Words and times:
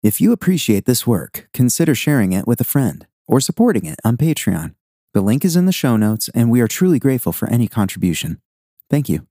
If 0.00 0.20
you 0.20 0.30
appreciate 0.30 0.84
this 0.84 1.08
work, 1.08 1.48
consider 1.52 1.92
sharing 1.92 2.32
it 2.32 2.46
with 2.46 2.60
a 2.60 2.64
friend 2.64 3.04
or 3.26 3.40
supporting 3.40 3.84
it 3.84 3.98
on 4.04 4.16
Patreon. 4.16 4.76
The 5.12 5.20
link 5.20 5.44
is 5.44 5.56
in 5.56 5.66
the 5.66 5.72
show 5.72 5.96
notes, 5.96 6.30
and 6.36 6.52
we 6.52 6.60
are 6.60 6.68
truly 6.68 7.00
grateful 7.00 7.32
for 7.32 7.50
any 7.50 7.66
contribution. 7.66 8.40
Thank 8.88 9.08
you. 9.08 9.26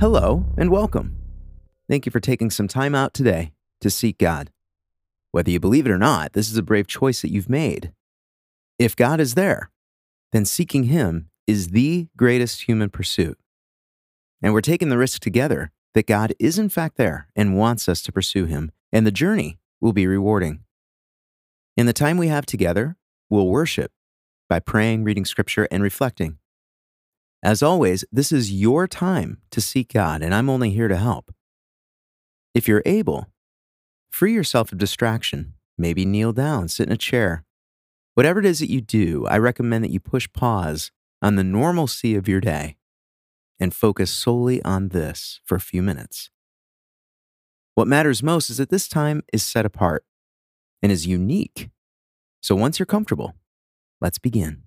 Hello 0.00 0.44
and 0.58 0.68
welcome. 0.68 1.16
Thank 1.88 2.06
you 2.06 2.10
for 2.10 2.18
taking 2.18 2.50
some 2.50 2.66
time 2.66 2.96
out 2.96 3.14
today 3.14 3.52
to 3.82 3.88
seek 3.88 4.18
God. 4.18 4.50
Whether 5.30 5.52
you 5.52 5.60
believe 5.60 5.86
it 5.86 5.92
or 5.92 5.98
not, 5.98 6.32
this 6.32 6.50
is 6.50 6.56
a 6.56 6.62
brave 6.62 6.88
choice 6.88 7.22
that 7.22 7.30
you've 7.30 7.48
made. 7.48 7.92
If 8.80 8.96
God 8.96 9.20
is 9.20 9.34
there, 9.34 9.70
then 10.34 10.44
seeking 10.44 10.84
Him 10.84 11.30
is 11.46 11.68
the 11.68 12.08
greatest 12.16 12.62
human 12.62 12.90
pursuit. 12.90 13.38
And 14.42 14.52
we're 14.52 14.62
taking 14.62 14.88
the 14.88 14.98
risk 14.98 15.22
together 15.22 15.70
that 15.94 16.08
God 16.08 16.34
is 16.40 16.58
in 16.58 16.68
fact 16.68 16.96
there 16.96 17.28
and 17.36 17.56
wants 17.56 17.88
us 17.88 18.02
to 18.02 18.12
pursue 18.12 18.44
Him, 18.46 18.72
and 18.92 19.06
the 19.06 19.12
journey 19.12 19.60
will 19.80 19.92
be 19.92 20.08
rewarding. 20.08 20.64
In 21.76 21.86
the 21.86 21.92
time 21.92 22.18
we 22.18 22.26
have 22.26 22.46
together, 22.46 22.96
we'll 23.30 23.46
worship 23.46 23.92
by 24.48 24.58
praying, 24.58 25.04
reading 25.04 25.24
scripture, 25.24 25.68
and 25.70 25.84
reflecting. 25.84 26.38
As 27.40 27.62
always, 27.62 28.04
this 28.10 28.32
is 28.32 28.52
your 28.52 28.88
time 28.88 29.38
to 29.52 29.60
seek 29.60 29.92
God, 29.92 30.20
and 30.20 30.34
I'm 30.34 30.50
only 30.50 30.70
here 30.70 30.88
to 30.88 30.96
help. 30.96 31.32
If 32.54 32.66
you're 32.66 32.82
able, 32.84 33.28
free 34.10 34.34
yourself 34.34 34.72
of 34.72 34.78
distraction. 34.78 35.54
Maybe 35.78 36.04
kneel 36.04 36.32
down, 36.32 36.66
sit 36.66 36.88
in 36.88 36.92
a 36.92 36.96
chair, 36.96 37.43
Whatever 38.14 38.38
it 38.38 38.46
is 38.46 38.60
that 38.60 38.70
you 38.70 38.80
do, 38.80 39.26
I 39.26 39.38
recommend 39.38 39.82
that 39.82 39.90
you 39.90 39.98
push 39.98 40.28
pause 40.32 40.92
on 41.20 41.34
the 41.34 41.42
normalcy 41.42 42.14
of 42.14 42.28
your 42.28 42.40
day 42.40 42.76
and 43.58 43.74
focus 43.74 44.10
solely 44.10 44.62
on 44.62 44.90
this 44.90 45.40
for 45.44 45.56
a 45.56 45.60
few 45.60 45.82
minutes. 45.82 46.30
What 47.74 47.88
matters 47.88 48.22
most 48.22 48.50
is 48.50 48.58
that 48.58 48.70
this 48.70 48.86
time 48.86 49.22
is 49.32 49.42
set 49.42 49.66
apart 49.66 50.04
and 50.80 50.92
is 50.92 51.08
unique. 51.08 51.70
So 52.40 52.54
once 52.54 52.78
you're 52.78 52.86
comfortable, 52.86 53.34
let's 54.00 54.18
begin. 54.18 54.62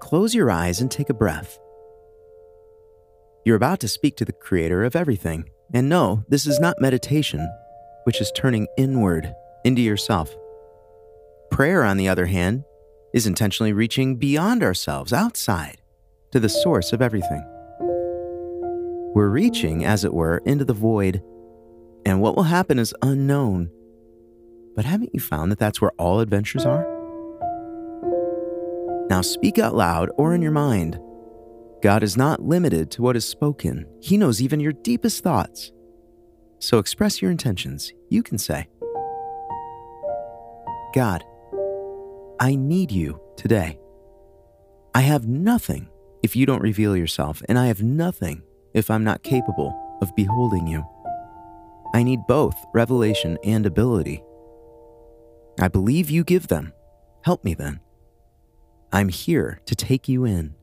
Close 0.00 0.32
your 0.32 0.50
eyes 0.50 0.80
and 0.80 0.90
take 0.90 1.10
a 1.10 1.14
breath. 1.14 1.58
You're 3.44 3.56
about 3.56 3.80
to 3.80 3.88
speak 3.88 4.16
to 4.18 4.24
the 4.24 4.32
creator 4.32 4.84
of 4.84 4.94
everything. 4.94 5.48
And 5.72 5.88
no, 5.88 6.24
this 6.28 6.46
is 6.46 6.60
not 6.60 6.80
meditation 6.80 7.48
which 8.04 8.20
is 8.20 8.32
turning 8.34 8.68
inward 8.78 9.34
into 9.64 9.82
yourself. 9.82 10.34
Prayer, 11.50 11.84
on 11.84 11.96
the 11.96 12.08
other 12.08 12.26
hand, 12.26 12.64
is 13.12 13.26
intentionally 13.26 13.72
reaching 13.72 14.16
beyond 14.16 14.62
ourselves, 14.62 15.12
outside, 15.12 15.78
to 16.30 16.40
the 16.40 16.48
source 16.48 16.92
of 16.92 17.02
everything. 17.02 17.42
We're 19.14 19.28
reaching, 19.28 19.84
as 19.84 20.04
it 20.04 20.12
were, 20.12 20.42
into 20.44 20.64
the 20.64 20.72
void, 20.72 21.22
and 22.04 22.20
what 22.20 22.36
will 22.36 22.42
happen 22.44 22.78
is 22.78 22.94
unknown. 23.02 23.70
But 24.74 24.84
haven't 24.84 25.14
you 25.14 25.20
found 25.20 25.52
that 25.52 25.58
that's 25.58 25.80
where 25.80 25.92
all 25.92 26.20
adventures 26.20 26.66
are? 26.66 26.84
Now 29.08 29.20
speak 29.20 29.58
out 29.58 29.74
loud 29.74 30.10
or 30.16 30.34
in 30.34 30.42
your 30.42 30.50
mind. 30.50 30.98
God 31.82 32.02
is 32.02 32.16
not 32.16 32.42
limited 32.42 32.90
to 32.92 33.02
what 33.02 33.16
is 33.16 33.24
spoken, 33.24 33.86
He 34.00 34.16
knows 34.16 34.42
even 34.42 34.58
your 34.58 34.72
deepest 34.72 35.22
thoughts. 35.22 35.70
So 36.64 36.78
express 36.78 37.20
your 37.20 37.30
intentions. 37.30 37.92
You 38.08 38.22
can 38.22 38.38
say, 38.38 38.68
God, 40.94 41.22
I 42.40 42.54
need 42.54 42.90
you 42.90 43.20
today. 43.36 43.78
I 44.94 45.02
have 45.02 45.28
nothing 45.28 45.90
if 46.22 46.34
you 46.34 46.46
don't 46.46 46.62
reveal 46.62 46.96
yourself, 46.96 47.42
and 47.50 47.58
I 47.58 47.66
have 47.66 47.82
nothing 47.82 48.42
if 48.72 48.90
I'm 48.90 49.04
not 49.04 49.22
capable 49.22 49.78
of 50.00 50.16
beholding 50.16 50.66
you. 50.66 50.86
I 51.92 52.02
need 52.02 52.20
both 52.26 52.56
revelation 52.72 53.36
and 53.44 53.66
ability. 53.66 54.24
I 55.60 55.68
believe 55.68 56.08
you 56.08 56.24
give 56.24 56.48
them. 56.48 56.72
Help 57.24 57.44
me 57.44 57.52
then. 57.52 57.80
I'm 58.90 59.10
here 59.10 59.60
to 59.66 59.74
take 59.74 60.08
you 60.08 60.24
in. 60.24 60.54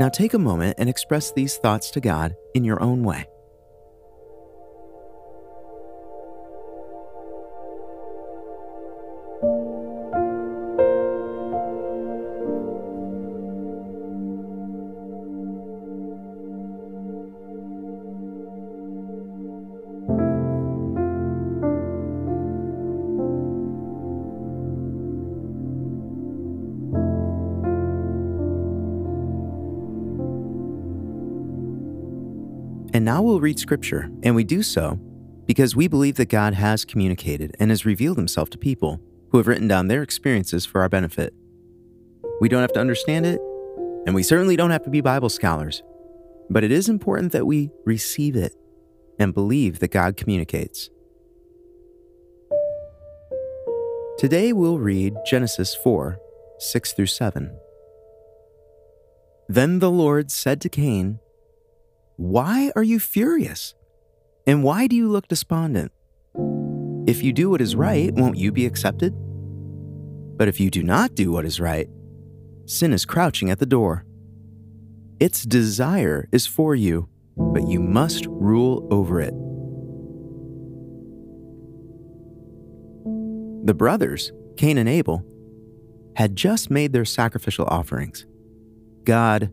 Now 0.00 0.08
take 0.08 0.34
a 0.34 0.38
moment 0.38 0.76
and 0.78 0.88
express 0.88 1.32
these 1.32 1.56
thoughts 1.56 1.90
to 1.92 2.00
God 2.00 2.36
in 2.54 2.64
your 2.64 2.82
own 2.82 3.02
way. 3.02 3.26
And 32.94 33.04
now 33.04 33.22
we'll 33.22 33.40
read 33.40 33.58
scripture, 33.58 34.10
and 34.22 34.34
we 34.34 34.44
do 34.44 34.62
so 34.62 34.98
because 35.46 35.76
we 35.76 35.88
believe 35.88 36.16
that 36.16 36.28
God 36.28 36.54
has 36.54 36.84
communicated 36.84 37.54
and 37.58 37.70
has 37.70 37.84
revealed 37.84 38.16
himself 38.16 38.50
to 38.50 38.58
people 38.58 39.00
who 39.30 39.38
have 39.38 39.46
written 39.46 39.68
down 39.68 39.88
their 39.88 40.02
experiences 40.02 40.64
for 40.64 40.80
our 40.80 40.88
benefit. 40.88 41.34
We 42.40 42.48
don't 42.48 42.62
have 42.62 42.72
to 42.72 42.80
understand 42.80 43.26
it, 43.26 43.40
and 44.06 44.14
we 44.14 44.22
certainly 44.22 44.56
don't 44.56 44.70
have 44.70 44.84
to 44.84 44.90
be 44.90 45.00
Bible 45.00 45.28
scholars, 45.28 45.82
but 46.48 46.64
it 46.64 46.72
is 46.72 46.88
important 46.88 47.32
that 47.32 47.46
we 47.46 47.70
receive 47.84 48.36
it 48.36 48.54
and 49.18 49.34
believe 49.34 49.80
that 49.80 49.90
God 49.90 50.16
communicates. 50.16 50.88
Today 54.18 54.52
we'll 54.52 54.78
read 54.78 55.14
Genesis 55.26 55.74
4 55.74 56.18
6 56.58 56.92
through 56.92 57.06
7. 57.06 57.56
Then 59.48 59.78
the 59.78 59.90
Lord 59.90 60.30
said 60.30 60.60
to 60.62 60.68
Cain, 60.68 61.20
why 62.18 62.72
are 62.74 62.82
you 62.82 62.98
furious? 62.98 63.76
And 64.44 64.64
why 64.64 64.88
do 64.88 64.96
you 64.96 65.08
look 65.08 65.28
despondent? 65.28 65.92
If 67.06 67.22
you 67.22 67.32
do 67.32 67.48
what 67.48 67.60
is 67.60 67.76
right, 67.76 68.12
won't 68.12 68.36
you 68.36 68.50
be 68.50 68.66
accepted? 68.66 69.14
But 70.36 70.48
if 70.48 70.58
you 70.58 70.68
do 70.68 70.82
not 70.82 71.14
do 71.14 71.30
what 71.30 71.44
is 71.44 71.60
right, 71.60 71.88
sin 72.66 72.92
is 72.92 73.04
crouching 73.04 73.50
at 73.50 73.60
the 73.60 73.66
door. 73.66 74.04
Its 75.20 75.44
desire 75.44 76.28
is 76.32 76.44
for 76.44 76.74
you, 76.74 77.08
but 77.36 77.68
you 77.68 77.78
must 77.78 78.26
rule 78.26 78.88
over 78.90 79.20
it. 79.20 79.34
The 83.64 83.74
brothers, 83.74 84.32
Cain 84.56 84.76
and 84.76 84.88
Abel, 84.88 85.24
had 86.16 86.34
just 86.34 86.68
made 86.68 86.92
their 86.92 87.04
sacrificial 87.04 87.66
offerings. 87.66 88.26
God 89.04 89.52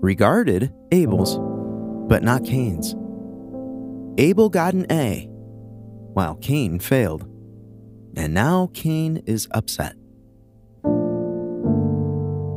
regarded 0.00 0.72
Abel's 0.90 1.38
but 2.08 2.22
not 2.22 2.44
Cain's. 2.44 2.94
Abel 4.18 4.50
got 4.50 4.74
an 4.74 4.86
A, 4.90 5.26
while 6.12 6.34
Cain 6.36 6.78
failed. 6.78 7.28
And 8.16 8.34
now 8.34 8.70
Cain 8.74 9.22
is 9.26 9.48
upset. 9.52 9.96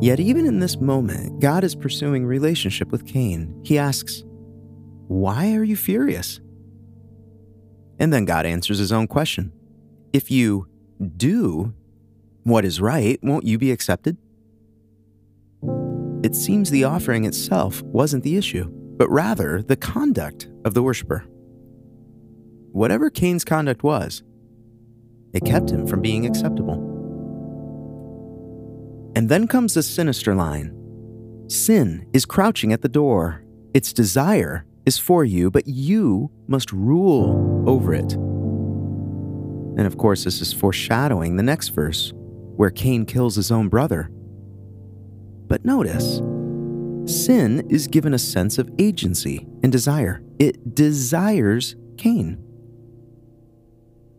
Yet, 0.00 0.20
even 0.20 0.46
in 0.46 0.58
this 0.58 0.80
moment, 0.80 1.40
God 1.40 1.64
is 1.64 1.74
pursuing 1.74 2.26
relationship 2.26 2.90
with 2.90 3.06
Cain. 3.06 3.58
He 3.64 3.78
asks, 3.78 4.24
Why 5.06 5.54
are 5.54 5.62
you 5.62 5.76
furious? 5.76 6.40
And 7.98 8.12
then 8.12 8.24
God 8.24 8.44
answers 8.44 8.78
his 8.78 8.92
own 8.92 9.06
question 9.06 9.52
If 10.12 10.30
you 10.30 10.66
do 11.16 11.72
what 12.42 12.64
is 12.64 12.80
right, 12.80 13.18
won't 13.22 13.46
you 13.46 13.56
be 13.56 13.70
accepted? 13.70 14.18
It 16.22 16.34
seems 16.34 16.70
the 16.70 16.84
offering 16.84 17.24
itself 17.24 17.80
wasn't 17.82 18.24
the 18.24 18.36
issue 18.36 18.70
but 18.96 19.10
rather 19.10 19.62
the 19.62 19.76
conduct 19.76 20.48
of 20.64 20.74
the 20.74 20.82
worshiper. 20.82 21.24
Whatever 22.72 23.10
Cain's 23.10 23.44
conduct 23.44 23.82
was, 23.82 24.22
it 25.32 25.44
kept 25.44 25.70
him 25.70 25.86
from 25.86 26.00
being 26.00 26.26
acceptable. 26.26 26.90
And 29.16 29.28
then 29.28 29.46
comes 29.46 29.76
a 29.76 29.82
sinister 29.82 30.34
line 30.34 30.72
Sin 31.48 32.06
is 32.12 32.24
crouching 32.24 32.72
at 32.72 32.80
the 32.80 32.88
door. 32.88 33.44
Its 33.74 33.92
desire 33.92 34.64
is 34.86 34.98
for 34.98 35.24
you, 35.24 35.50
but 35.50 35.66
you 35.66 36.30
must 36.46 36.72
rule 36.72 37.64
over 37.68 37.92
it. 37.92 38.14
And 39.76 39.86
of 39.86 39.98
course, 39.98 40.24
this 40.24 40.40
is 40.40 40.52
foreshadowing 40.52 41.36
the 41.36 41.42
next 41.42 41.68
verse, 41.68 42.12
where 42.56 42.70
Cain 42.70 43.04
kills 43.04 43.36
his 43.36 43.50
own 43.50 43.68
brother. 43.68 44.10
But 45.48 45.64
notice, 45.64 46.20
Sin 47.06 47.66
is 47.68 47.86
given 47.86 48.14
a 48.14 48.18
sense 48.18 48.56
of 48.58 48.70
agency 48.78 49.46
and 49.62 49.70
desire. 49.70 50.22
It 50.38 50.74
desires 50.74 51.76
Cain. 51.98 52.42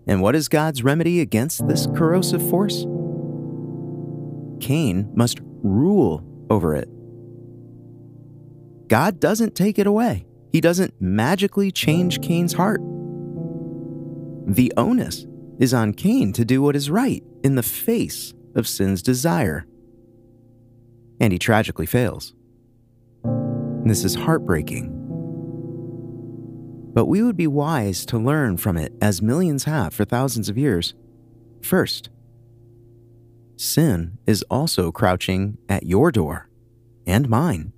And 0.08 0.22
what 0.22 0.36
is 0.36 0.48
God's 0.48 0.84
remedy 0.84 1.20
against 1.20 1.68
this 1.68 1.88
corrosive 1.96 2.48
force? 2.50 2.86
Cain 4.60 5.12
must 5.16 5.40
rule 5.64 6.24
over 6.50 6.76
it. 6.76 6.88
God 8.88 9.20
doesn't 9.20 9.56
take 9.56 9.80
it 9.80 9.88
away. 9.88 10.28
He 10.52 10.62
doesn't 10.62 10.94
magically 11.02 11.72
change 11.72 12.22
Cain's 12.22 12.54
heart. 12.54 12.82
The 14.46 14.72
onus 14.78 15.26
is 15.60 15.74
on 15.74 15.94
Cain 15.94 16.34
to 16.34 16.46
do 16.46 16.62
what 16.62 16.76
is 16.76 16.92
right 16.92 17.24
in 17.44 17.56
the 17.56 17.64
face 17.64 18.34
of 18.54 18.68
sin's 18.68 19.02
desire. 19.02 19.66
And 21.20 21.34
he 21.34 21.40
tragically 21.40 21.88
fails. 21.88 22.34
This 23.86 24.04
is 24.04 24.16
heartbreaking. 24.16 24.92
But 26.96 27.06
we 27.06 27.22
would 27.22 27.38
be 27.38 27.46
wise 27.46 28.04
to 28.08 28.18
learn 28.18 28.58
from 28.58 28.78
it 28.78 28.94
as 29.00 29.22
millions 29.22 29.66
have 29.66 29.94
for 29.94 30.06
thousands 30.06 30.50
of 30.50 30.58
years. 30.58 30.96
First, 31.62 32.10
sin 33.58 34.18
is 34.26 34.42
also 34.50 34.92
crouching 34.92 35.60
at 35.70 35.86
your 35.86 36.12
door 36.12 36.50
and 37.06 37.30
mine. 37.30 37.74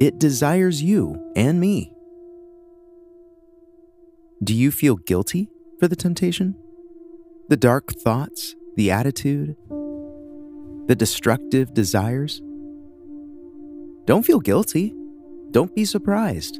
It 0.00 0.20
desires 0.20 0.82
you 0.82 1.32
and 1.34 1.58
me. 1.58 1.92
Do 4.44 4.54
you 4.54 4.70
feel 4.70 4.94
guilty 4.94 5.48
for 5.80 5.88
the 5.88 5.96
temptation? 5.96 6.54
The 7.48 7.56
dark 7.56 7.92
thoughts, 7.92 8.54
the 8.76 8.92
attitude, 8.92 9.56
the 9.68 10.94
destructive 10.96 11.74
desires? 11.74 12.40
Don't 14.06 14.24
feel 14.24 14.40
guilty. 14.40 14.94
Don't 15.50 15.74
be 15.74 15.84
surprised. 15.84 16.58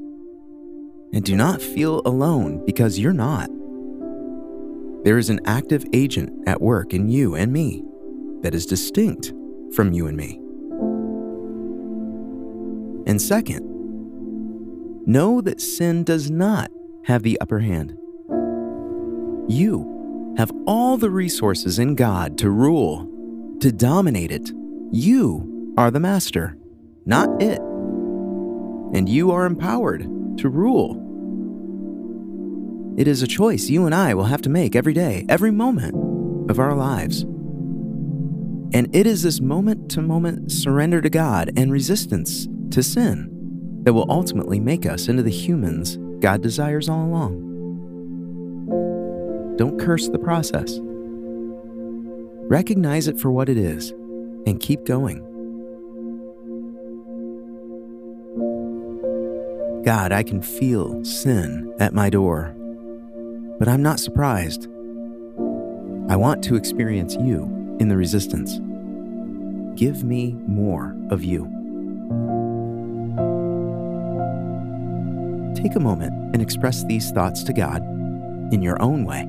And 1.13 1.25
do 1.25 1.37
not 1.37 1.63
feel 1.63 2.03
alone 2.05 2.65
because 2.67 2.99
you're 2.99 3.13
not. 3.13 3.49
There 5.05 5.19
is 5.19 5.31
an 5.31 5.41
active 5.45 5.85
agent 5.93 6.49
at 6.49 6.61
work 6.61 6.93
in 6.93 7.09
you 7.09 7.37
and 7.37 7.53
me 7.53 7.85
that 8.43 8.55
is 8.55 8.67
distinct 8.67 9.33
from 9.75 9.93
you 9.93 10.09
and 10.09 10.17
me. 10.17 10.41
And 13.07 13.23
second, 13.23 13.65
know 15.07 15.41
that 15.41 15.61
sin 15.61 16.03
does 16.03 16.29
not 16.29 16.73
have 17.05 17.23
the 17.23 17.41
upper 17.41 17.61
hand. 17.61 17.97
You 19.49 20.35
have 20.37 20.51
all 20.67 20.97
the 20.97 21.11
resources 21.11 21.79
in 21.79 21.95
God 21.95 22.37
to 22.39 22.51
rule, 22.51 23.09
to 23.61 23.71
dominate 23.71 24.33
it. 24.33 24.51
You 24.91 25.75
are 25.79 25.93
the 25.93 26.01
master, 26.01 26.59
not 27.07 27.41
it. 27.41 27.61
And 28.93 29.09
you 29.09 29.31
are 29.31 29.47
empowered 29.47 30.03
to 30.39 30.49
rule. 30.49 31.03
It 32.99 33.07
is 33.07 33.23
a 33.23 33.27
choice 33.27 33.69
you 33.69 33.87
and 33.87 33.95
I 33.95 34.15
will 34.15 34.25
have 34.25 34.43
to 34.43 34.51
make 34.51 34.75
every 34.75 34.93
day, 34.93 35.25
every 35.29 35.51
moment 35.51 36.51
of 36.51 36.59
our 36.59 36.75
lives. 36.75 37.23
And 38.73 38.95
it 38.95 39.07
is 39.07 39.23
this 39.23 39.41
moment 39.41 39.91
to 39.93 40.03
moment 40.03 40.51
surrender 40.51 41.01
to 41.01 41.09
God 41.09 41.53
and 41.57 41.71
resistance 41.71 42.49
to 42.71 42.83
sin 42.83 43.31
that 43.85 43.93
will 43.93 44.11
ultimately 44.11 44.59
make 44.59 44.85
us 44.87 45.09
into 45.09 45.23
the 45.23 45.31
humans 45.31 45.99
God 46.21 46.43
desires 46.43 46.89
all 46.89 47.05
along. 47.05 47.45
Don't 49.57 49.79
curse 49.79 50.09
the 50.09 50.19
process. 50.19 50.79
Recognize 52.49 53.09
it 53.09 53.21
for 53.21 53.31
what 53.31 53.49
it 53.49 53.57
is 53.57 53.91
and 54.47 54.59
keep 54.59 54.85
going. 54.85 55.36
God, 59.87 60.11
I 60.11 60.25
can 60.25 60.43
feel 60.43 61.05
sin 61.05 61.73
at 61.79 61.95
my 61.95 62.11
door, 62.11 62.53
but 63.61 63.69
I'm 63.69 63.85
not 63.85 64.01
surprised. 64.01 64.65
I 66.09 66.17
want 66.17 66.43
to 66.43 66.57
experience 66.57 67.15
you 67.15 67.45
in 67.79 67.87
the 67.87 67.97
resistance. 67.97 68.59
Give 69.79 70.03
me 70.03 70.35
more 70.49 70.93
of 71.11 71.23
you. 71.23 71.45
take 75.55 75.77
a 75.77 75.81
moment 75.81 76.13
and 76.35 76.43
express 76.43 76.85
these 76.85 77.13
thoughts 77.13 77.43
to 77.45 77.53
God 77.53 77.81
in 78.53 78.63
your 78.63 78.81
own 78.83 79.05
way. 79.05 79.29